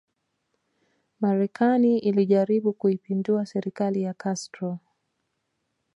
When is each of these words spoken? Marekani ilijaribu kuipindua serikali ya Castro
Marekani 1.19 1.99
ilijaribu 1.99 2.73
kuipindua 2.73 3.45
serikali 3.45 4.01
ya 4.01 4.13
Castro 4.13 4.79